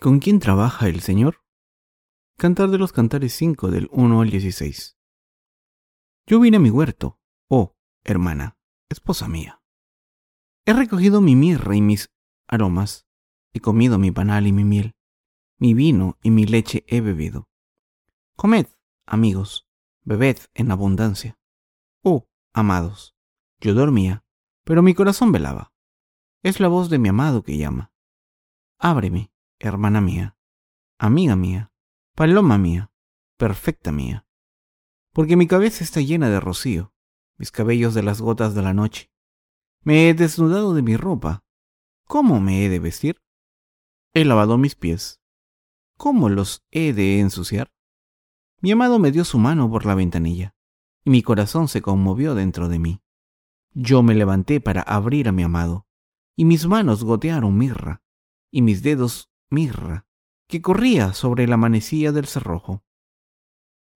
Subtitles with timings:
[0.00, 1.42] ¿Con quién trabaja el Señor?
[2.36, 4.96] Cantar de los Cantares 5 del 1 al 16.
[6.24, 7.74] Yo vine a mi huerto, oh,
[8.04, 8.56] hermana,
[8.88, 9.60] esposa mía.
[10.64, 12.12] He recogido mi mirra y mis
[12.46, 13.08] aromas,
[13.52, 14.94] he comido mi panal y mi miel,
[15.58, 17.48] mi vino y mi leche he bebido.
[18.36, 18.68] Comed,
[19.04, 19.68] amigos,
[20.04, 21.40] bebed en abundancia.
[22.04, 23.16] Oh, amados,
[23.58, 24.24] yo dormía,
[24.62, 25.72] pero mi corazón velaba.
[26.44, 27.92] Es la voz de mi amado que llama.
[28.78, 30.36] Ábreme, hermana mía,
[30.98, 31.72] amiga mía,
[32.14, 32.92] paloma mía,
[33.36, 34.26] perfecta mía.
[35.12, 36.92] Porque mi cabeza está llena de rocío,
[37.36, 39.10] mis cabellos de las gotas de la noche.
[39.82, 41.44] Me he desnudado de mi ropa.
[42.04, 43.22] ¿Cómo me he de vestir?
[44.14, 45.20] He lavado mis pies.
[45.96, 47.72] ¿Cómo los he de ensuciar?
[48.60, 50.54] Mi amado me dio su mano por la ventanilla,
[51.04, 53.02] y mi corazón se conmovió dentro de mí.
[53.72, 55.86] Yo me levanté para abrir a mi amado,
[56.36, 58.02] y mis manos gotearon mirra,
[58.50, 60.06] y mis dedos mirra,
[60.46, 62.84] que corría sobre la manecilla del cerrojo.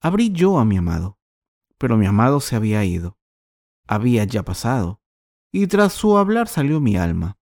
[0.01, 1.19] Abrí yo a mi amado,
[1.79, 3.19] pero mi amado se había ido.
[3.87, 5.01] Había ya pasado,
[5.51, 7.39] y tras su hablar salió mi alma.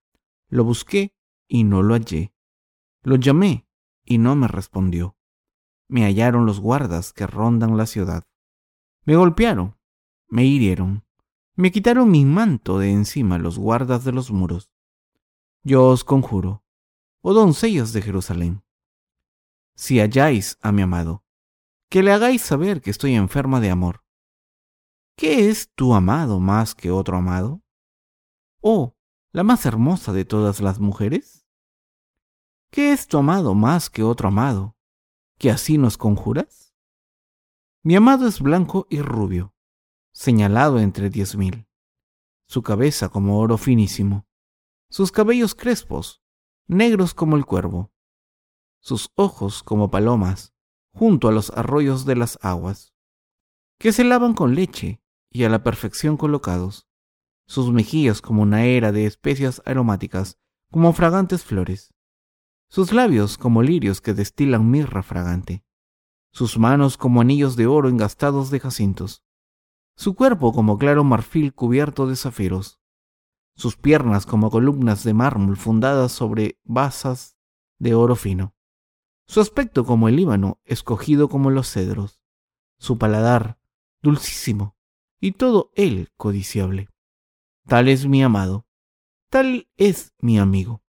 [0.48, 1.14] Lo busqué
[1.48, 2.34] y no lo hallé.
[3.02, 3.68] Lo llamé
[4.04, 5.16] y no me respondió.
[5.88, 8.24] Me hallaron los guardas que rondan la ciudad.
[9.04, 9.76] Me golpearon,
[10.28, 11.04] me hirieron,
[11.56, 14.70] me quitaron mi manto de encima los guardas de los muros.
[15.62, 16.64] Yo os conjuro,
[17.22, 18.62] oh doncellas de Jerusalén,
[19.74, 21.24] si halláis a mi amado,
[21.88, 24.04] que le hagáis saber que estoy enferma de amor.
[25.16, 27.62] ¿Qué es tu amado más que otro amado?
[28.60, 28.96] ¿Oh,
[29.32, 31.46] la más hermosa de todas las mujeres?
[32.70, 34.76] ¿Qué es tu amado más que otro amado,
[35.38, 36.74] que así nos conjuras?
[37.82, 39.54] Mi amado es blanco y rubio,
[40.12, 41.66] señalado entre diez mil,
[42.46, 44.26] su cabeza como oro finísimo,
[44.88, 46.19] sus cabellos crespos,
[46.70, 47.90] negros como el cuervo,
[48.78, 50.54] sus ojos como palomas,
[50.94, 52.94] junto a los arroyos de las aguas,
[53.78, 56.86] que se lavan con leche y a la perfección colocados,
[57.48, 60.38] sus mejillas como una era de especias aromáticas,
[60.70, 61.92] como fragantes flores,
[62.68, 65.64] sus labios como lirios que destilan mirra fragante,
[66.32, 69.24] sus manos como anillos de oro engastados de jacintos,
[69.96, 72.79] su cuerpo como claro marfil cubierto de zafiros,
[73.60, 77.36] sus piernas como columnas de mármol fundadas sobre basas
[77.78, 78.54] de oro fino,
[79.26, 82.22] su aspecto como el Líbano, escogido como los cedros,
[82.78, 83.60] su paladar
[84.00, 84.78] dulcísimo,
[85.20, 86.88] y todo él codiciable.
[87.66, 88.66] Tal es mi amado,
[89.28, 90.82] tal es mi amigo.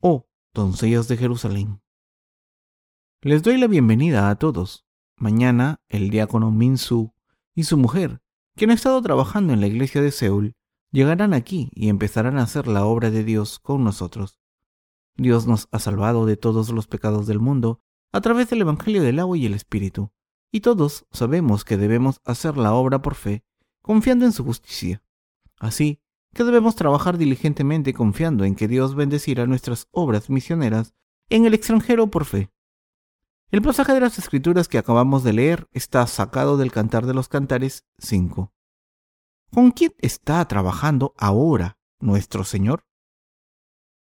[0.00, 1.82] Oh, doncellas de Jerusalén.
[3.20, 4.86] Les doy la bienvenida a todos.
[5.16, 7.12] Mañana el diácono Min Su
[7.54, 8.22] y su mujer,
[8.56, 10.56] que han estado trabajando en la iglesia de Seúl,
[10.90, 14.40] llegarán aquí y empezarán a hacer la obra de Dios con nosotros.
[15.16, 17.80] Dios nos ha salvado de todos los pecados del mundo
[18.12, 20.12] a través del Evangelio del agua y el Espíritu,
[20.50, 23.44] y todos sabemos que debemos hacer la obra por fe,
[23.82, 25.02] confiando en su justicia.
[25.58, 26.00] Así
[26.34, 30.94] que debemos trabajar diligentemente confiando en que Dios bendecirá nuestras obras misioneras
[31.28, 32.50] en el extranjero por fe.
[33.50, 37.28] El pasaje de las Escrituras que acabamos de leer está sacado del Cantar de los
[37.28, 38.52] Cantares 5.
[39.52, 42.84] ¿Con quién está trabajando ahora nuestro Señor?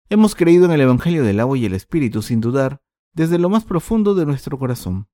[0.08, 2.80] Hemos creído en el Evangelio del agua y el Espíritu sin dudar
[3.12, 5.08] desde lo más profundo de nuestro corazón.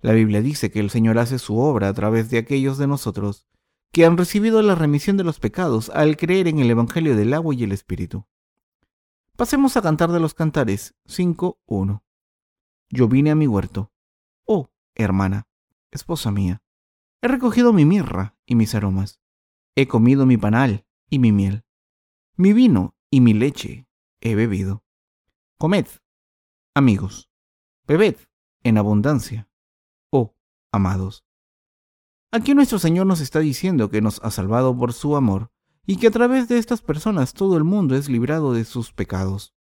[0.00, 3.48] La Biblia dice que el Señor hace su obra a través de aquellos de nosotros
[3.92, 7.54] que han recibido la remisión de los pecados al creer en el Evangelio del agua
[7.54, 8.26] y el Espíritu.
[9.36, 12.02] Pasemos a cantar de los cantares 5.1.
[12.88, 13.90] Yo vine a mi huerto.
[14.44, 15.48] Oh, hermana,
[15.90, 16.62] esposa mía,
[17.20, 19.19] he recogido mi mirra y mis aromas.
[19.80, 21.64] He comido mi panal y mi miel.
[22.36, 23.88] Mi vino y mi leche
[24.20, 24.84] he bebido.
[25.56, 25.86] Comed,
[26.74, 27.30] amigos,
[27.86, 28.16] bebed
[28.62, 29.48] en abundancia,
[30.10, 30.36] oh
[30.70, 31.24] amados.
[32.30, 35.50] Aquí nuestro Señor nos está diciendo que nos ha salvado por su amor
[35.86, 39.54] y que a través de estas personas todo el mundo es librado de sus pecados.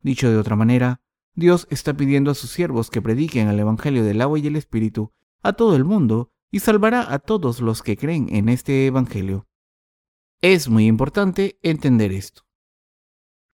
[0.00, 1.02] Dicho de otra manera,
[1.34, 5.12] Dios está pidiendo a sus siervos que prediquen el Evangelio del agua y el Espíritu
[5.42, 9.49] a todo el mundo y salvará a todos los que creen en este Evangelio.
[10.42, 12.46] Es muy importante entender esto.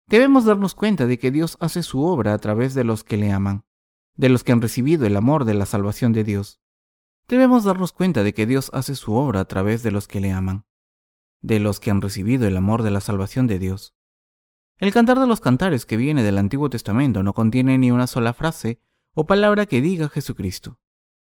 [0.07, 3.33] Debemos darnos cuenta de que Dios hace su obra a través de los que le
[3.33, 3.65] aman,
[4.15, 6.61] de los que han recibido el amor de la salvación de Dios.
[7.27, 10.31] Debemos darnos cuenta de que Dios hace su obra a través de los que le
[10.31, 10.65] aman,
[11.41, 13.97] de los que han recibido el amor de la salvación de Dios.
[14.79, 18.33] El cantar de los cantares que viene del Antiguo Testamento no contiene ni una sola
[18.33, 18.81] frase
[19.13, 20.79] o palabra que diga Jesucristo.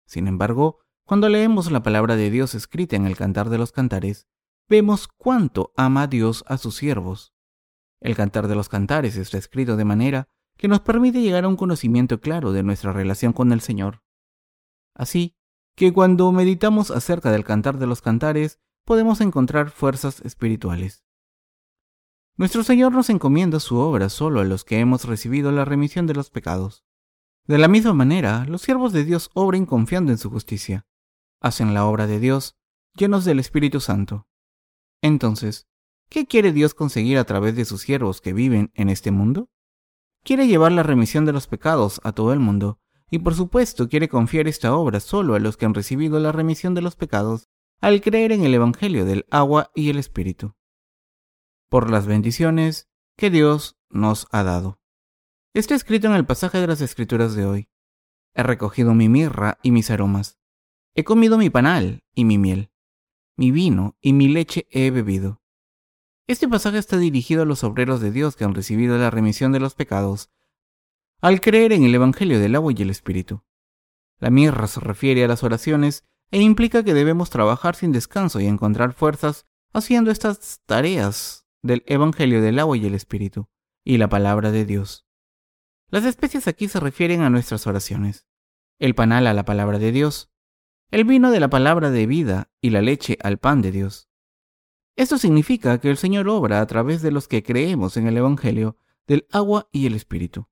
[0.06, 4.28] Sin embargo, cuando leemos la palabra de Dios escrita en el cantar de los cantares,
[4.70, 7.34] vemos cuánto ama Dios a sus siervos.
[8.00, 11.56] El cantar de los cantares está escrito de manera que nos permite llegar a un
[11.56, 14.02] conocimiento claro de nuestra relación con el Señor.
[14.94, 15.36] Así
[15.74, 21.04] que cuando meditamos acerca del cantar de los cantares, podemos encontrar fuerzas espirituales.
[22.36, 26.14] Nuestro Señor nos encomienda su obra solo a los que hemos recibido la remisión de
[26.14, 26.84] los pecados.
[27.44, 30.86] De la misma manera, los siervos de Dios obren confiando en su justicia.
[31.40, 32.56] Hacen la obra de Dios
[32.94, 34.29] llenos del Espíritu Santo.
[35.02, 35.66] Entonces,
[36.08, 39.48] ¿qué quiere Dios conseguir a través de sus siervos que viven en este mundo?
[40.22, 42.78] Quiere llevar la remisión de los pecados a todo el mundo,
[43.10, 46.74] y por supuesto quiere confiar esta obra solo a los que han recibido la remisión
[46.74, 47.48] de los pecados
[47.80, 50.54] al creer en el Evangelio del agua y el Espíritu.
[51.68, 54.80] Por las bendiciones que Dios nos ha dado.
[55.54, 57.68] Está escrito en el pasaje de las Escrituras de hoy.
[58.34, 60.38] He recogido mi mirra y mis aromas.
[60.94, 62.70] He comido mi panal y mi miel.
[63.40, 65.40] Mi vino y mi leche he bebido.
[66.26, 69.60] Este pasaje está dirigido a los obreros de Dios que han recibido la remisión de
[69.60, 70.30] los pecados
[71.22, 73.42] al creer en el Evangelio del agua y el Espíritu.
[74.18, 78.46] La mirra se refiere a las oraciones e implica que debemos trabajar sin descanso y
[78.46, 83.48] encontrar fuerzas haciendo estas tareas del Evangelio del agua y el Espíritu
[83.84, 85.06] y la palabra de Dios.
[85.88, 88.26] Las especies aquí se refieren a nuestras oraciones,
[88.78, 90.29] el panal a la palabra de Dios,
[90.90, 94.08] el vino de la palabra de vida y la leche al pan de Dios.
[94.96, 98.76] Esto significa que el Señor obra a través de los que creemos en el Evangelio
[99.06, 100.48] del agua y el Espíritu.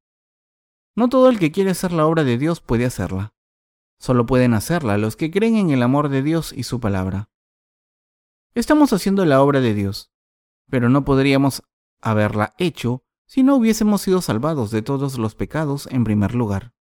[0.94, 3.34] No todo el que quiere hacer la obra de Dios puede hacerla.
[3.98, 7.30] Solo pueden hacerla los que creen en el amor de Dios y su palabra.
[8.54, 10.12] Estamos haciendo la obra de Dios,
[10.70, 11.64] pero no podríamos
[12.00, 16.72] haberla hecho si no hubiésemos sido salvados de todos los pecados en primer lugar.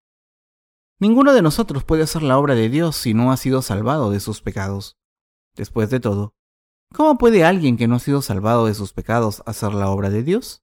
[0.98, 4.20] Ninguno de nosotros puede hacer la obra de Dios si no ha sido salvado de
[4.20, 4.96] sus pecados.
[5.54, 6.34] Después de todo,
[6.94, 10.22] ¿cómo puede alguien que no ha sido salvado de sus pecados hacer la obra de
[10.22, 10.62] Dios?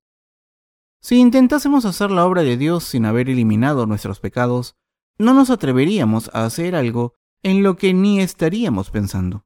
[1.02, 4.76] Si intentásemos hacer la obra de Dios sin haber eliminado nuestros pecados,
[5.20, 7.14] no nos atreveríamos a hacer algo
[7.44, 9.46] en lo que ni estaríamos pensando.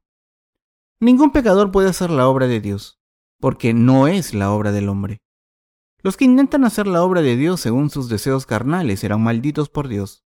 [1.00, 2.98] Ningún pecador puede hacer la obra de Dios,
[3.40, 5.20] porque no es la obra del hombre.
[6.02, 9.88] Los que intentan hacer la obra de Dios según sus deseos carnales serán malditos por
[9.88, 10.24] Dios.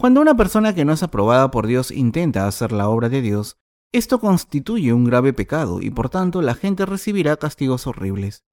[0.00, 3.58] Cuando una persona que no es aprobada por Dios intenta hacer la obra de Dios,
[3.92, 8.46] esto constituye un grave pecado y por tanto la gente recibirá castigos horribles.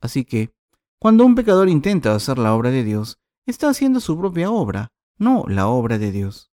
[0.00, 0.54] Así que,
[1.00, 5.42] cuando un pecador intenta hacer la obra de Dios, está haciendo su propia obra, no
[5.48, 6.52] la obra de Dios.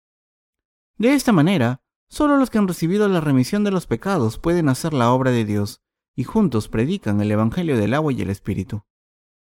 [1.00, 4.94] De esta manera, solo los que han recibido la remisión de los pecados pueden hacer
[4.94, 5.81] la obra de Dios,
[6.16, 8.84] y juntos predican el Evangelio del agua y el Espíritu.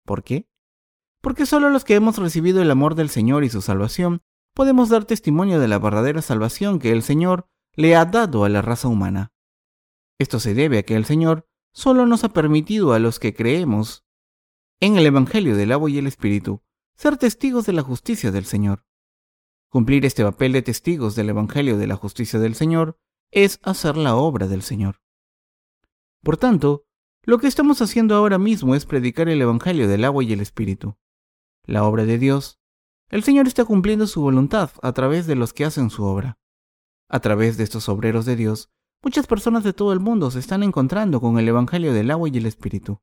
[0.06, 0.48] ¿Por qué?
[1.20, 4.22] Porque solo los que hemos recibido el amor del Señor y su salvación
[4.56, 8.62] podemos dar testimonio de la verdadera salvación que el Señor le ha dado a la
[8.62, 9.34] raza humana.
[10.18, 14.06] Esto se debe a que el Señor solo nos ha permitido a los que creemos
[14.80, 16.62] en el Evangelio del agua y el Espíritu
[16.94, 18.86] ser testigos de la justicia del Señor.
[19.68, 22.98] Cumplir este papel de testigos del Evangelio de la justicia del Señor
[23.30, 25.02] es hacer la obra del Señor.
[26.22, 26.86] Por tanto,
[27.24, 30.96] lo que estamos haciendo ahora mismo es predicar el Evangelio del agua y el Espíritu,
[31.64, 32.55] la obra de Dios.
[33.08, 36.38] El Señor está cumpliendo su voluntad a través de los que hacen su obra.
[37.08, 38.68] A través de estos obreros de Dios,
[39.00, 42.36] muchas personas de todo el mundo se están encontrando con el Evangelio del agua y
[42.36, 43.00] el Espíritu.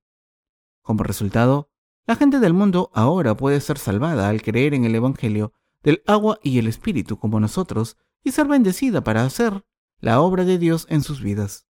[0.82, 1.70] Como resultado,
[2.06, 6.38] la gente del mundo ahora puede ser salvada al creer en el Evangelio del agua
[6.44, 7.96] y el Espíritu como nosotros
[8.26, 9.64] y ser bendecida para hacer
[10.00, 11.66] la obra de Dios en sus vidas.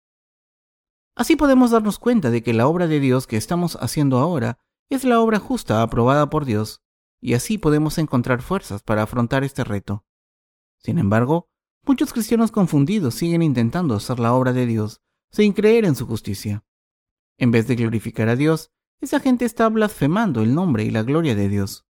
[1.16, 4.58] Así podemos darnos cuenta de que la obra de Dios que estamos haciendo ahora
[4.90, 6.82] es la obra justa aprobada por Dios,
[7.22, 10.04] y así podemos encontrar fuerzas para afrontar este reto.
[10.80, 11.50] Sin embargo,
[11.86, 15.02] muchos cristianos confundidos siguen intentando hacer la obra de Dios
[15.32, 16.66] sin creer en su justicia.
[17.38, 21.36] En vez de glorificar a Dios, esa gente está blasfemando el nombre y la gloria
[21.36, 21.88] de Dios.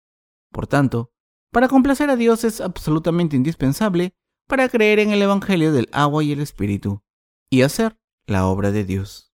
[0.52, 1.12] Por tanto,
[1.52, 4.16] para complacer a Dios es absolutamente indispensable
[4.48, 7.04] para creer en el Evangelio del agua y el Espíritu
[7.50, 9.34] y hacer la obra de Dios.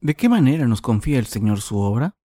[0.00, 2.17] ¿De qué manera nos confía el Señor su obra?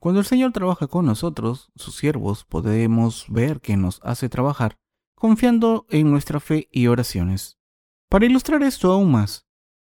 [0.00, 4.78] Cuando el Señor trabaja con nosotros, sus siervos, podemos ver que nos hace trabajar
[5.14, 7.58] confiando en nuestra fe y oraciones.
[8.08, 9.46] Para ilustrar esto aún más,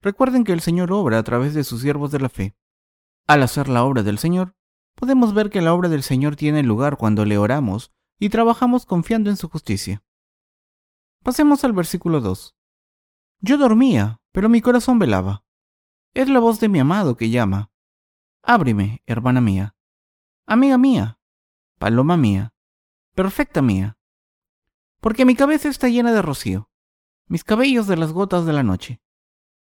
[0.00, 2.56] recuerden que el Señor obra a través de sus siervos de la fe.
[3.28, 4.56] Al hacer la obra del Señor,
[4.96, 9.30] podemos ver que la obra del Señor tiene lugar cuando le oramos y trabajamos confiando
[9.30, 10.02] en su justicia.
[11.22, 12.56] Pasemos al versículo 2.
[13.42, 15.44] Yo dormía, pero mi corazón velaba.
[16.14, 17.70] Es la voz de mi amado que llama.
[18.42, 19.76] Ábreme, hermana mía.
[20.46, 21.20] Amiga mía.
[21.78, 22.52] Paloma mía.
[23.14, 23.96] Perfecta mía.
[25.00, 26.68] Porque mi cabeza está llena de rocío.
[27.28, 29.00] Mis cabellos de las gotas de la noche.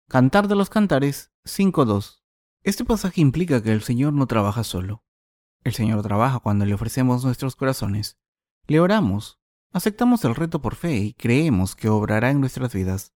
[0.09, 2.23] Cantar de los Cantares 5.2.
[2.63, 5.05] Este pasaje implica que el Señor no trabaja solo.
[5.65, 8.19] El Señor trabaja cuando le ofrecemos nuestros corazones.
[8.67, 9.39] Le oramos,
[9.73, 13.13] aceptamos el reto por fe y creemos que obrará en nuestras vidas.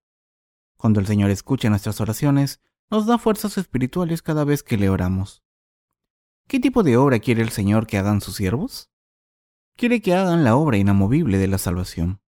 [0.77, 5.44] Cuando el Señor escucha nuestras oraciones, nos da fuerzas espirituales cada vez que le oramos.
[6.47, 8.91] ¿Qué tipo de obra quiere el Señor que hagan sus siervos?
[9.75, 12.21] Quiere que hagan la obra inamovible de la salvación.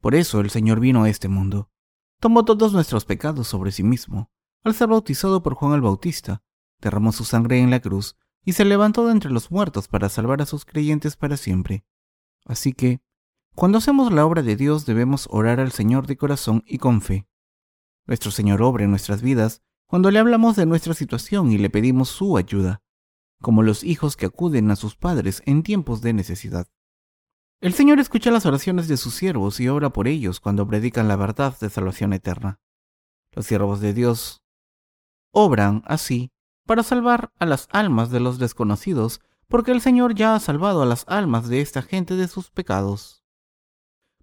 [0.00, 1.70] Por eso el Señor vino a este mundo.
[2.18, 4.32] Tomó todos nuestros pecados sobre sí mismo,
[4.64, 6.42] al ser bautizado por Juan el Bautista,
[6.80, 10.42] derramó su sangre en la cruz y se levantó de entre los muertos para salvar
[10.42, 11.84] a sus creyentes para siempre.
[12.44, 13.02] Así que,
[13.54, 17.28] cuando hacemos la obra de Dios debemos orar al Señor de corazón y con fe.
[18.04, 22.08] Nuestro Señor obra en nuestras vidas cuando le hablamos de nuestra situación y le pedimos
[22.08, 22.82] su ayuda,
[23.42, 26.66] como los hijos que acuden a sus padres en tiempos de necesidad.
[27.60, 31.16] El Señor escucha las oraciones de sus siervos y ora por ellos cuando predican la
[31.16, 32.60] verdad de salvación eterna.
[33.32, 34.42] Los siervos de Dios
[35.30, 36.32] obran así
[36.66, 40.86] para salvar a las almas de los desconocidos, porque el Señor ya ha salvado a
[40.86, 43.22] las almas de esta gente de sus pecados.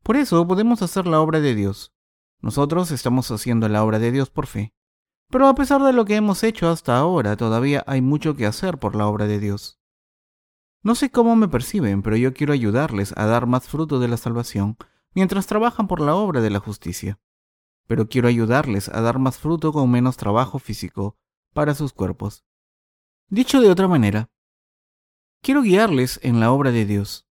[0.03, 1.93] Por eso podemos hacer la obra de Dios.
[2.41, 4.73] Nosotros estamos haciendo la obra de Dios por fe.
[5.29, 8.79] Pero a pesar de lo que hemos hecho hasta ahora, todavía hay mucho que hacer
[8.79, 9.79] por la obra de Dios.
[10.81, 14.17] No sé cómo me perciben, pero yo quiero ayudarles a dar más fruto de la
[14.17, 14.77] salvación
[15.13, 17.19] mientras trabajan por la obra de la justicia.
[17.85, 21.17] Pero quiero ayudarles a dar más fruto con menos trabajo físico
[21.53, 22.45] para sus cuerpos.
[23.27, 24.31] Dicho de otra manera,
[25.41, 27.27] quiero guiarles en la obra de Dios.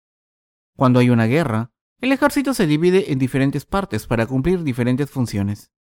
[0.76, 5.72] Cuando hay una guerra, el ejército se divide en diferentes partes para cumplir diferentes funciones.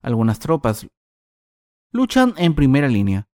[0.00, 0.88] Algunas tropas
[1.92, 3.28] luchan en primera línea,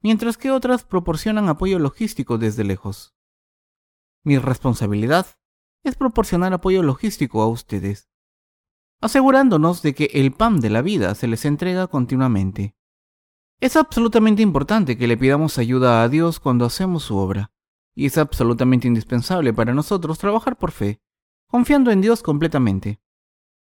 [0.00, 3.14] mientras que otras proporcionan apoyo logístico desde lejos.
[4.22, 5.26] Mi responsabilidad
[5.82, 8.08] es proporcionar apoyo logístico a ustedes,
[9.00, 12.76] asegurándonos de que el pan de la vida se les entrega continuamente.
[13.60, 17.52] Es absolutamente importante que le pidamos ayuda a Dios cuando hacemos su obra,
[17.94, 21.00] y es absolutamente indispensable para nosotros trabajar por fe,
[21.48, 23.00] confiando en Dios completamente.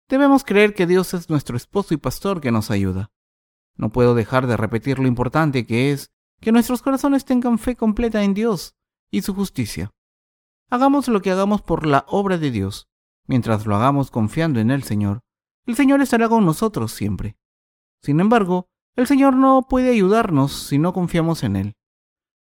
[0.08, 3.12] Debemos creer que Dios es nuestro esposo y pastor que nos ayuda.
[3.80, 8.22] No puedo dejar de repetir lo importante que es que nuestros corazones tengan fe completa
[8.22, 8.74] en Dios
[9.10, 9.90] y su justicia.
[10.68, 12.90] Hagamos lo que hagamos por la obra de Dios,
[13.26, 15.20] mientras lo hagamos confiando en el Señor.
[15.64, 17.38] El Señor estará con nosotros siempre.
[18.02, 21.76] Sin embargo, el Señor no puede ayudarnos si no confiamos en Él.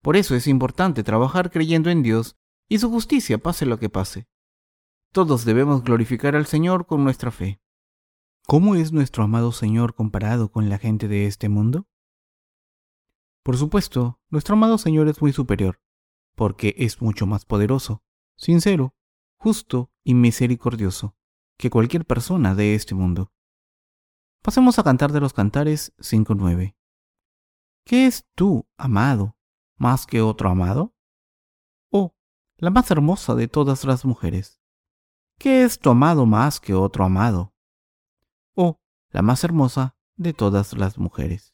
[0.01, 2.35] Por eso es importante trabajar creyendo en Dios
[2.67, 4.27] y su justicia pase lo que pase.
[5.13, 7.59] Todos debemos glorificar al Señor con nuestra fe.
[8.49, 11.85] ¿Cómo es nuestro amado Señor comparado con la gente de este mundo?
[13.43, 15.81] Por supuesto, nuestro amado Señor es muy superior,
[16.33, 18.05] porque es mucho más poderoso,
[18.37, 18.95] sincero,
[19.35, 21.17] justo y misericordioso
[21.57, 23.33] que cualquier persona de este mundo.
[24.41, 26.77] Pasemos a cantar de los cantares 5.9.
[27.83, 29.37] ¿Qué es tú, amado,
[29.75, 30.95] más que otro amado?
[31.91, 32.15] Oh,
[32.55, 34.61] la más hermosa de todas las mujeres.
[35.37, 37.53] ¿Qué es tu amado más que otro amado?
[39.09, 41.53] La más hermosa de todas las mujeres.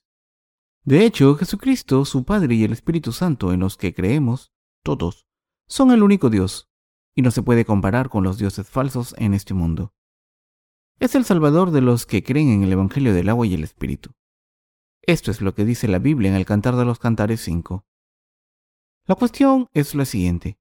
[0.84, 4.52] De hecho, Jesucristo, su Padre y el Espíritu Santo en los que creemos,
[4.84, 5.28] todos,
[5.68, 6.70] son el único Dios,
[7.16, 9.94] y no se puede comparar con los dioses falsos en este mundo
[11.04, 14.12] es el Salvador de los que creen en el Evangelio del agua y el Espíritu.
[15.02, 17.86] Esto es lo que dice la Biblia en el Cantar de los Cantares 5.
[19.06, 20.58] La cuestión es la siguiente.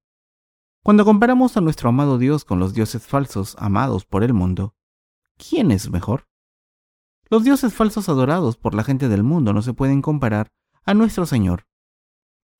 [0.83, 4.75] Cuando comparamos a nuestro amado Dios con los dioses falsos amados por el mundo,
[5.37, 6.27] ¿quién es mejor?
[7.33, 10.51] Los dioses falsos adorados por la gente del mundo no se pueden comparar
[10.85, 11.65] a nuestro Señor.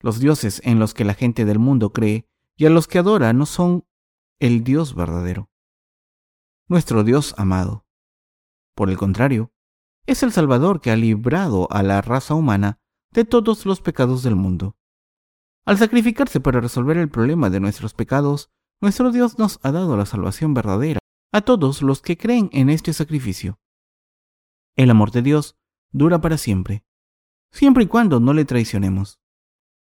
[0.00, 3.32] Los dioses en los que la gente del mundo cree y a los que adora
[3.32, 3.86] no son
[4.40, 5.48] el Dios verdadero
[6.66, 7.86] nuestro Dios amado.
[8.74, 9.52] Por el contrario,
[10.06, 12.80] es el Salvador que ha librado a la raza humana
[13.12, 14.76] de todos los pecados del mundo.
[15.64, 18.50] Al sacrificarse para resolver el problema de nuestros pecados,
[18.80, 20.98] nuestro Dios nos ha dado la salvación verdadera
[21.30, 23.60] a todos los que creen en este sacrificio.
[24.76, 25.56] El amor de Dios
[25.92, 26.84] dura para siempre,
[27.52, 29.20] siempre y cuando no le traicionemos.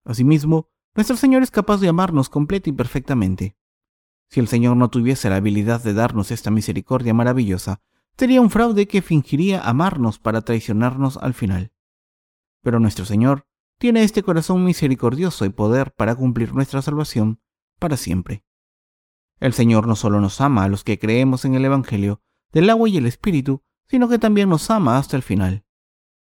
[0.04, 3.56] Asimismo, nuestro Señor es capaz de amarnos completa y perfectamente.
[4.28, 7.80] Si el Señor no tuviese la habilidad de darnos esta misericordia maravillosa,
[8.18, 11.72] sería un fraude que fingiría amarnos para traicionarnos al final.
[12.62, 13.46] Pero nuestro Señor
[13.78, 17.40] tiene este corazón misericordioso y poder para cumplir nuestra salvación
[17.78, 18.44] para siempre.
[19.40, 22.20] El Señor no solo nos ama a los que creemos en el Evangelio
[22.52, 25.64] del agua y el Espíritu, sino que también nos ama hasta el final.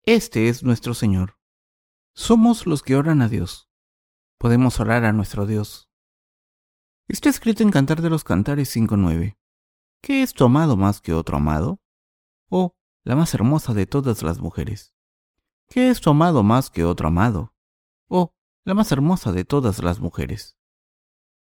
[0.04, 1.38] Este es nuestro Señor.
[2.14, 3.70] Somos los que oran a Dios.
[4.38, 5.92] Podemos orar a nuestro Dios
[7.12, 9.38] Está escrito en Cantar de los Cantares 5.9.
[10.02, 11.82] ¿Qué es tu amado más que otro amado?
[12.50, 14.96] Oh, la más hermosa de todas las mujeres.
[15.68, 17.54] ¿Qué es tu amado más que otro amado?
[18.08, 20.58] Oh, la más hermosa de todas las mujeres.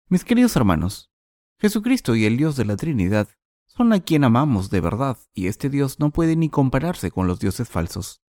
[0.10, 1.13] Mis queridos hermanos,
[1.60, 3.29] Jesucristo y el Dios de la Trinidad
[3.75, 7.39] son a quien amamos de verdad, y este Dios no puede ni compararse con los
[7.39, 8.21] dioses falsos.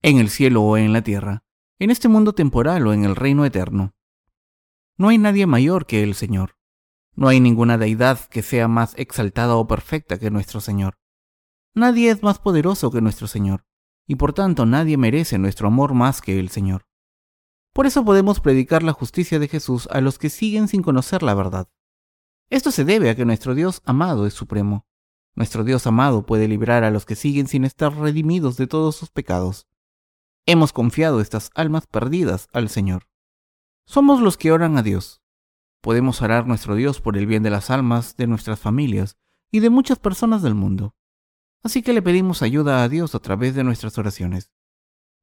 [0.00, 1.44] En el cielo o en la tierra,
[1.78, 3.94] en este mundo temporal o en el reino eterno.
[4.96, 6.56] No hay nadie mayor que el Señor.
[7.14, 10.98] No hay ninguna deidad que sea más exaltada o perfecta que nuestro Señor.
[11.74, 13.66] Nadie es más poderoso que nuestro Señor,
[14.06, 16.86] y por tanto nadie merece nuestro amor más que el Señor.
[17.74, 21.34] Por eso podemos predicar la justicia de Jesús a los que siguen sin conocer la
[21.34, 21.68] verdad.
[22.50, 24.84] Esto se debe a que nuestro Dios amado es supremo.
[25.36, 29.10] Nuestro Dios amado puede librar a los que siguen sin estar redimidos de todos sus
[29.10, 29.68] pecados.
[30.46, 33.08] Hemos confiado estas almas perdidas al Señor.
[33.86, 35.22] Somos los que oran a Dios.
[35.80, 39.16] Podemos orar nuestro Dios por el bien de las almas, de nuestras familias
[39.52, 40.96] y de muchas personas del mundo.
[41.62, 44.50] Así que le pedimos ayuda a Dios a través de nuestras oraciones.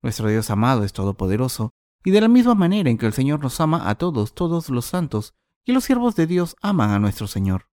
[0.01, 1.73] Nuestro Dios amado es todopoderoso,
[2.05, 4.85] y de la misma manera en que el Señor nos ama a todos, todos los
[4.85, 5.33] santos,
[5.67, 7.69] y los siervos de Dios aman a nuestro Señor.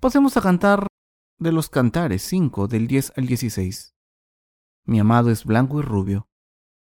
[0.00, 0.88] Pasemos a cantar
[1.38, 3.94] de los cantares 5 del 10 al 16.
[4.86, 6.28] Mi amado es blanco y rubio,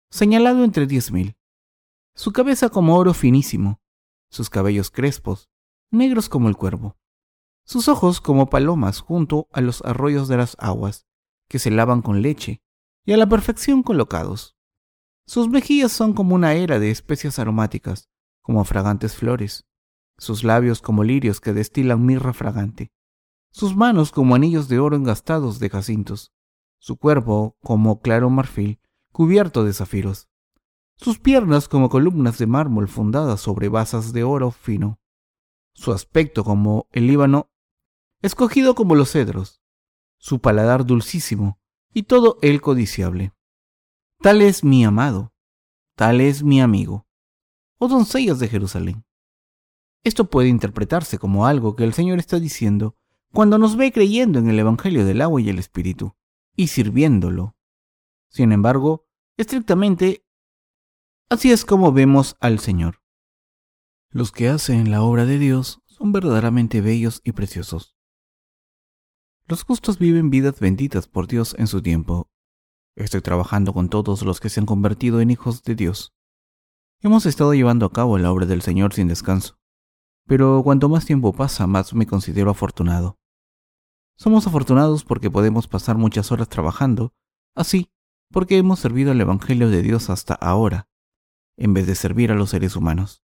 [0.10, 1.38] señalado entre diez mil.
[2.15, 3.79] Su cabeza como oro finísimo,
[4.32, 5.51] sus cabellos crespos,
[5.91, 6.98] negros como el cuervo.
[7.63, 11.05] Sus ojos como palomas junto a los arroyos de las aguas,
[11.48, 12.63] que se lavan con leche,
[13.05, 14.58] y a la perfección colocados.
[15.27, 18.10] Sus mejillas son como una era de especias aromáticas,
[18.41, 19.67] como fragantes flores,
[20.17, 22.91] sus labios como lirios que destilan mirra fragante,
[23.51, 26.34] sus manos como anillos de oro engastados de jacintos,
[26.79, 28.79] su cuerpo como claro marfil
[29.12, 30.27] cubierto de zafiros,
[30.98, 35.00] sus piernas como columnas de mármol fundadas sobre basas de oro fino,
[35.74, 37.50] su aspecto como el Líbano
[38.22, 39.62] escogido como los cedros,
[40.17, 41.60] su paladar dulcísimo
[41.93, 43.34] y todo él codiciable.
[44.19, 45.34] Tal es mi amado,
[45.95, 47.08] tal es mi amigo,
[47.78, 49.06] oh doncellas de Jerusalén.
[50.06, 52.96] Esto puede interpretarse como algo que el Señor está diciendo
[53.34, 56.15] cuando nos ve creyendo en el Evangelio del agua y el Espíritu,
[56.56, 57.58] y sirviéndolo.
[58.30, 60.24] Sin embargo, estrictamente,
[61.28, 63.02] así es como vemos al Señor.
[64.12, 67.98] Los que hacen la obra de Dios son verdaderamente bellos y preciosos.
[69.48, 72.30] Los justos viven vidas benditas por Dios en su tiempo.
[72.96, 76.13] Estoy trabajando con todos los que se han convertido en hijos de Dios.
[77.02, 79.60] Hemos estado llevando a cabo la obra del Señor sin descanso
[80.28, 83.20] pero cuanto más tiempo pasa, más me considero afortunado.
[84.18, 87.14] Somos afortunados porque podemos pasar muchas horas trabajando,
[87.54, 87.92] así
[88.32, 90.88] porque hemos servido al Evangelio de Dios hasta ahora,
[91.58, 93.24] en vez de servir a los seres humanos.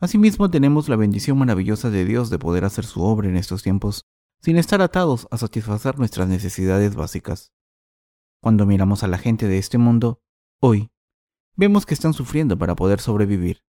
[0.00, 4.06] Asimismo tenemos la bendición maravillosa de Dios de poder hacer su obra en estos tiempos
[4.40, 7.52] sin estar atados a satisfacer nuestras necesidades básicas.
[8.40, 10.22] Cuando miramos a la gente de este mundo,
[10.60, 10.90] hoy,
[11.56, 13.64] vemos que están sufriendo para poder sobrevivir.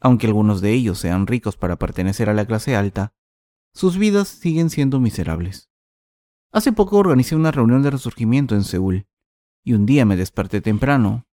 [0.00, 3.14] Aunque algunos de ellos sean ricos para pertenecer a la clase alta,
[3.74, 5.70] sus vidas siguen siendo miserables.
[6.52, 9.06] Hace poco organicé una reunión de resurgimiento en Seúl,
[9.62, 11.26] y un día me desperté temprano,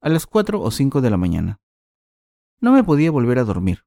[0.00, 1.60] a las 4 o 5 de la mañana.
[2.60, 3.84] No me podía volver a dormir.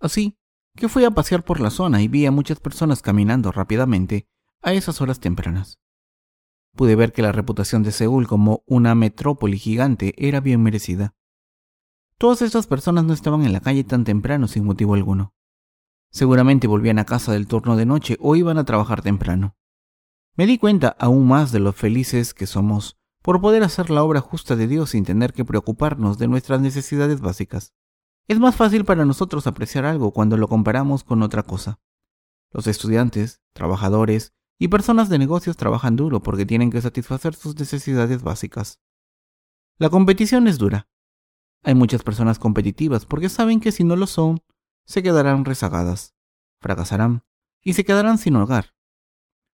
[0.00, 0.38] Así
[0.76, 4.28] que fui a pasear por la zona y vi a muchas personas caminando rápidamente
[4.62, 5.78] a esas horas tempranas.
[6.74, 11.14] Pude ver que la reputación de Seúl como una metrópoli gigante era bien merecida.
[12.18, 15.34] Todas estas personas no estaban en la calle tan temprano sin motivo alguno.
[16.10, 19.56] Seguramente volvían a casa del turno de noche o iban a trabajar temprano.
[20.36, 24.20] Me di cuenta aún más de lo felices que somos por poder hacer la obra
[24.20, 27.74] justa de Dios sin tener que preocuparnos de nuestras necesidades básicas.
[28.28, 31.80] Es más fácil para nosotros apreciar algo cuando lo comparamos con otra cosa.
[32.52, 38.22] Los estudiantes, trabajadores y personas de negocios trabajan duro porque tienen que satisfacer sus necesidades
[38.22, 38.80] básicas.
[39.78, 40.88] La competición es dura,
[41.64, 44.42] hay muchas personas competitivas porque saben que si no lo son,
[44.84, 46.14] se quedarán rezagadas,
[46.60, 47.24] fracasarán
[47.62, 48.74] y se quedarán sin hogar.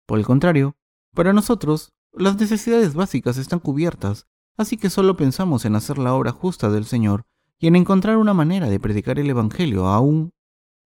[0.06, 0.76] Por el contrario,
[1.14, 6.30] para nosotros, las necesidades básicas están cubiertas, así que solo pensamos en hacer la obra
[6.30, 7.26] justa del Señor
[7.58, 10.32] y en encontrar una manera de predicar el Evangelio a aún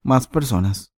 [0.04, 0.93] más personas.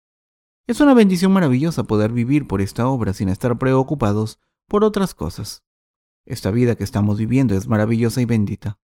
[0.65, 5.63] Es una bendición maravillosa poder vivir por esta obra sin estar preocupados por otras cosas.
[6.25, 8.79] Esta vida que estamos viviendo es maravillosa y bendita.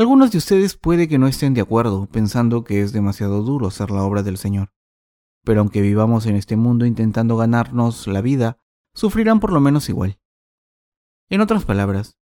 [0.00, 3.90] Algunos de ustedes puede que no estén de acuerdo, pensando que es demasiado duro hacer
[3.90, 4.72] la obra del Señor.
[5.44, 8.58] Pero aunque vivamos en este mundo intentando ganarnos la vida,
[8.94, 10.18] sufrirán por lo menos igual.
[11.28, 12.16] En otras palabras,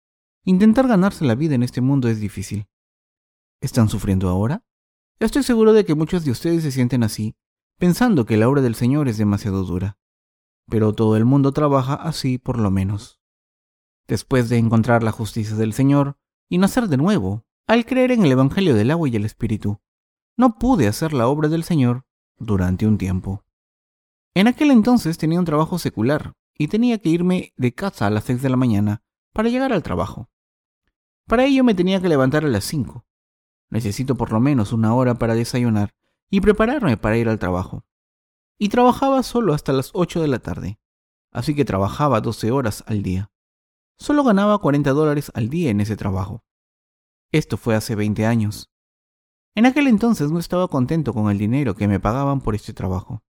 [0.46, 2.70] intentar ganarse la vida en este mundo es difícil.
[3.60, 4.64] ¿Están sufriendo ahora?
[5.20, 7.36] Estoy seguro de que muchos de ustedes se sienten así,
[7.78, 9.98] pensando que la obra del Señor es demasiado dura.
[10.70, 13.20] Pero todo el mundo trabaja así por lo menos.
[14.08, 18.32] Después de encontrar la justicia del Señor y nacer de nuevo, Al creer en el
[18.32, 19.82] Evangelio del agua y el Espíritu,
[20.38, 22.06] no pude hacer la obra del Señor
[22.38, 23.44] durante un tiempo.
[24.36, 28.26] En aquel entonces tenía un trabajo secular y tenía que irme de casa a las
[28.26, 29.02] 6 de la mañana
[29.34, 30.30] para llegar al trabajo.
[31.26, 33.04] Para ello me tenía que levantar a las 5.
[33.72, 35.96] Necesito por lo menos una hora para desayunar
[36.30, 37.84] y prepararme para ir al trabajo.
[38.60, 40.80] Y trabajaba solo hasta las 8 de la tarde,
[41.32, 43.32] así que trabajaba 12 horas al día.
[43.98, 46.45] Solo ganaba 40 dólares al día en ese trabajo.
[47.32, 48.72] Esto fue hace 20 años.
[49.56, 53.24] En aquel entonces no estaba contento con el dinero que me pagaban por este trabajo.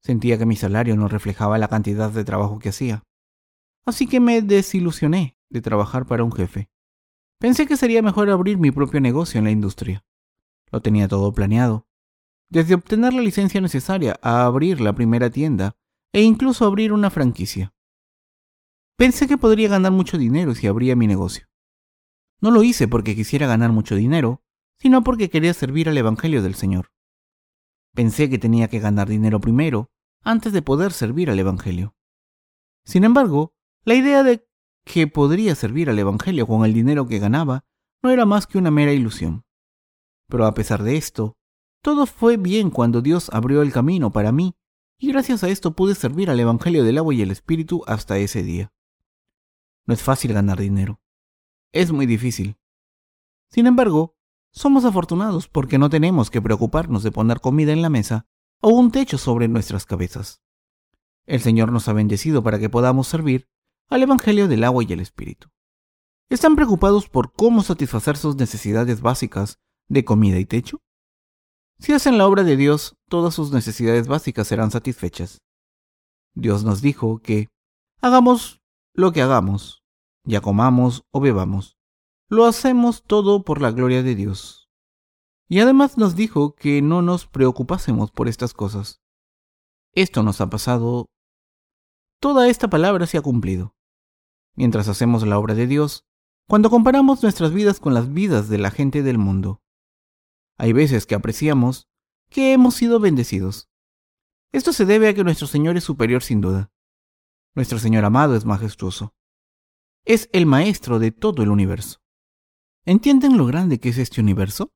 [0.00, 3.02] Sentía que mi salario no reflejaba la cantidad de trabajo que hacía.
[3.84, 6.70] Así que me desilusioné de trabajar para un jefe.
[7.38, 10.04] Pensé que sería mejor abrir mi propio negocio en la industria.
[10.70, 11.88] Lo tenía todo planeado.
[12.48, 15.76] Desde obtener la licencia necesaria a abrir la primera tienda
[16.12, 17.74] e incluso abrir una franquicia.
[18.96, 21.46] Pensé que podría ganar mucho dinero si abría mi negocio.
[22.42, 24.42] No lo hice porque quisiera ganar mucho dinero,
[24.80, 26.90] sino porque quería servir al Evangelio del Señor.
[27.94, 31.94] Pensé que tenía que ganar dinero primero, antes de poder servir al Evangelio.
[32.84, 34.44] Sin embargo, la idea de
[34.84, 37.64] que podría servir al Evangelio con el dinero que ganaba
[38.02, 39.44] no era más que una mera ilusión.
[40.28, 41.36] Pero a pesar de esto,
[41.80, 44.56] todo fue bien cuando Dios abrió el camino para mí
[44.98, 48.42] y gracias a esto pude servir al Evangelio del agua y el Espíritu hasta ese
[48.42, 48.72] día.
[49.86, 51.01] No es fácil ganar dinero
[51.72, 52.56] es muy difícil.
[53.50, 54.16] Sin embargo,
[54.50, 58.26] somos afortunados porque no tenemos que preocuparnos de poner comida en la mesa
[58.60, 60.42] o un techo sobre nuestras cabezas.
[61.26, 63.48] El Señor nos ha bendecido para que podamos servir
[63.88, 65.48] al Evangelio del agua y el Espíritu.
[66.28, 69.58] ¿Están preocupados por cómo satisfacer sus necesidades básicas
[69.88, 70.80] de comida y techo?
[71.78, 75.42] Si hacen la obra de Dios, todas sus necesidades básicas serán satisfechas.
[76.34, 77.48] Dios nos dijo que
[78.00, 78.62] hagamos
[78.94, 79.81] lo que hagamos,
[80.24, 81.76] ya comamos o bebamos.
[82.28, 84.70] Lo hacemos todo por la gloria de Dios.
[85.48, 89.02] Y además nos dijo que no nos preocupásemos por estas cosas.
[89.92, 91.10] Esto nos ha pasado.
[92.20, 93.74] Toda esta palabra se ha cumplido.
[94.54, 96.06] Mientras hacemos la obra de Dios,
[96.48, 99.60] cuando comparamos nuestras vidas con las vidas de la gente del mundo.
[100.56, 101.88] Hay veces que apreciamos
[102.30, 103.68] que hemos sido bendecidos.
[104.52, 106.70] Esto se debe a que nuestro Señor es superior sin duda.
[107.54, 109.14] Nuestro Señor amado es majestuoso
[110.04, 112.00] es el maestro de todo el universo.
[112.84, 114.72] ¿Entienden lo grande que es este universo?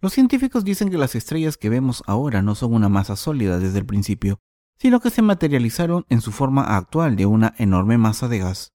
[0.00, 3.78] Los científicos dicen que las estrellas que vemos ahora no son una masa sólida desde
[3.78, 4.40] el principio,
[4.78, 8.74] sino que se materializaron en su forma actual de una enorme masa de gas.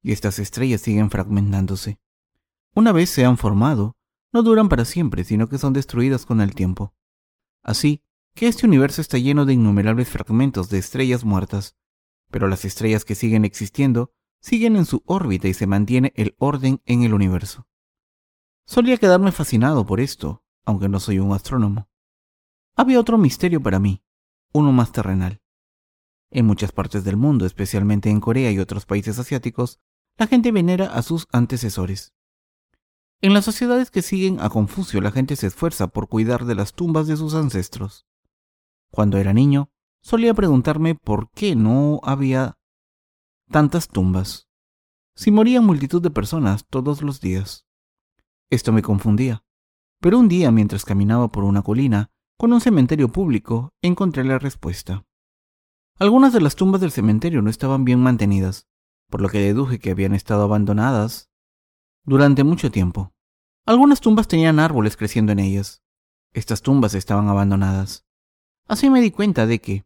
[0.00, 1.98] Y estas estrellas siguen fragmentándose.
[2.74, 3.96] Una vez se han formado,
[4.32, 6.94] no duran para siempre, sino que son destruidas con el tiempo.
[7.62, 8.02] Así
[8.34, 11.76] que este universo está lleno de innumerables fragmentos de estrellas muertas,
[12.30, 14.12] pero las estrellas que siguen existiendo
[14.44, 17.66] siguen en su órbita y se mantiene el orden en el universo.
[18.66, 21.88] Solía quedarme fascinado por esto, aunque no soy un astrónomo.
[22.76, 24.04] Había otro misterio para mí,
[24.52, 25.40] uno más terrenal.
[26.30, 29.80] En muchas partes del mundo, especialmente en Corea y otros países asiáticos,
[30.18, 32.12] la gente venera a sus antecesores.
[33.22, 36.74] En las sociedades que siguen a Confucio, la gente se esfuerza por cuidar de las
[36.74, 38.04] tumbas de sus ancestros.
[38.90, 39.70] Cuando era niño,
[40.02, 42.58] solía preguntarme por qué no había
[43.50, 44.48] tantas tumbas.
[45.16, 47.66] Si morían multitud de personas todos los días.
[48.50, 49.44] Esto me confundía.
[50.00, 55.06] Pero un día, mientras caminaba por una colina, con un cementerio público, encontré la respuesta.
[55.98, 58.66] Algunas de las tumbas del cementerio no estaban bien mantenidas,
[59.08, 61.30] por lo que deduje que habían estado abandonadas
[62.04, 63.12] durante mucho tiempo.
[63.64, 65.82] Algunas tumbas tenían árboles creciendo en ellas.
[66.32, 68.04] Estas tumbas estaban abandonadas.
[68.66, 69.84] Así me di cuenta de que,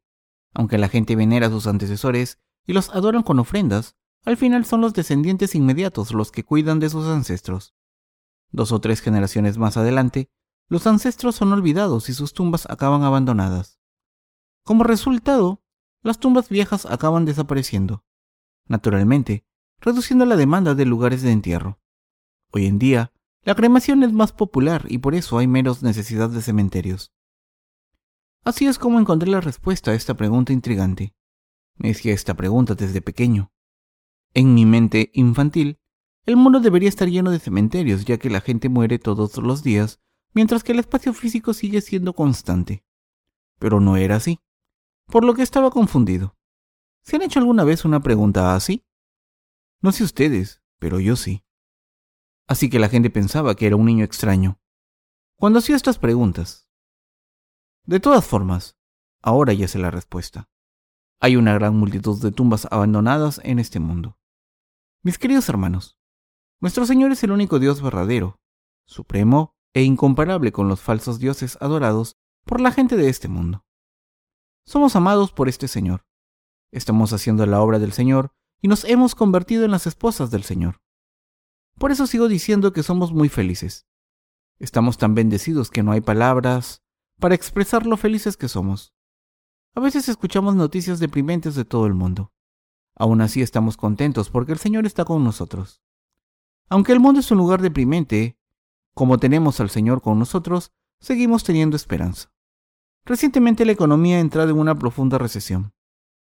[0.54, 4.82] aunque la gente venera a sus antecesores y los adoran con ofrendas, al final son
[4.82, 7.74] los descendientes inmediatos los que cuidan de sus ancestros.
[8.52, 10.30] Dos o tres generaciones más adelante,
[10.68, 13.80] los ancestros son olvidados y sus tumbas acaban abandonadas.
[14.64, 15.62] Como resultado,
[16.02, 18.04] las tumbas viejas acaban desapareciendo,
[18.66, 19.46] naturalmente,
[19.80, 21.80] reduciendo la demanda de lugares de entierro.
[22.52, 23.12] Hoy en día,
[23.44, 27.14] la cremación es más popular y por eso hay menos necesidad de cementerios.
[28.44, 31.14] Así es como encontré la respuesta a esta pregunta intrigante.
[31.78, 33.52] Me hacía esta pregunta desde pequeño.
[34.34, 35.78] En mi mente infantil,
[36.26, 40.00] el mundo debería estar lleno de cementerios, ya que la gente muere todos los días,
[40.34, 42.84] mientras que el espacio físico sigue siendo constante.
[43.58, 44.40] Pero no era así,
[45.06, 46.36] por lo que estaba confundido.
[47.02, 48.84] ¿Se han hecho alguna vez una pregunta así?
[49.80, 51.44] No sé ustedes, pero yo sí.
[52.46, 54.60] Así que la gente pensaba que era un niño extraño.
[55.36, 56.68] Cuando hacía estas preguntas.
[57.84, 58.76] De todas formas,
[59.22, 60.50] ahora ya sé la respuesta.
[61.20, 64.18] Hay una gran multitud de tumbas abandonadas en este mundo.
[65.02, 65.98] Mis queridos hermanos,
[66.60, 68.40] nuestro Señor es el único Dios verdadero
[68.86, 73.64] supremo e incomparable con los falsos dioses adorados por la gente de este mundo.
[74.64, 76.06] Somos amados por este Señor.
[76.72, 80.80] Estamos haciendo la obra del Señor y nos hemos convertido en las esposas del Señor.
[81.78, 83.86] Por eso sigo diciendo que somos muy felices.
[84.58, 86.82] Estamos tan bendecidos que no hay palabras
[87.20, 88.94] para expresar lo felices que somos.
[89.78, 92.32] A veces escuchamos noticias deprimentes de todo el mundo.
[92.96, 95.84] Aún así estamos contentos porque el Señor está con nosotros.
[96.68, 98.36] Aunque el mundo es un lugar deprimente,
[98.92, 102.32] como tenemos al Señor con nosotros, seguimos teniendo esperanza.
[103.04, 105.72] Recientemente la economía ha entrado en una profunda recesión.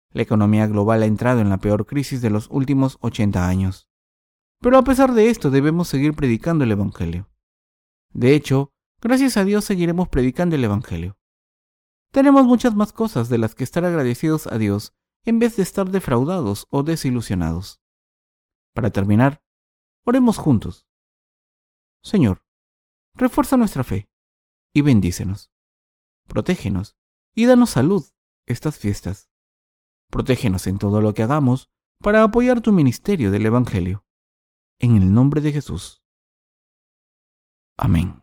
[0.09, 3.87] La economía global ha entrado en la peor crisis de los últimos 80 años.
[4.61, 7.29] Pero a pesar de esto debemos seguir predicando el Evangelio.
[8.13, 11.19] De hecho, gracias a Dios seguiremos predicando el Evangelio.
[12.13, 14.93] Tenemos muchas más cosas de las que estar agradecidos a Dios
[15.25, 17.81] en vez de estar defraudados o desilusionados.
[18.75, 19.43] Para terminar,
[20.05, 20.87] oremos juntos.
[22.03, 22.45] Señor,
[23.15, 24.11] refuerza nuestra fe
[24.75, 25.51] y bendícenos.
[26.27, 26.95] Protégenos
[27.33, 28.05] y danos salud
[28.45, 29.31] estas fiestas.
[30.11, 34.05] Protégenos en todo lo que hagamos para apoyar tu ministerio del Evangelio.
[34.77, 36.03] En el nombre de Jesús.
[37.75, 38.22] Amén.